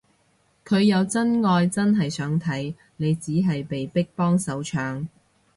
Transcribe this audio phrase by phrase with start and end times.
[0.65, 5.05] 佢有真愛真係想睇，你只係被逼幫手搶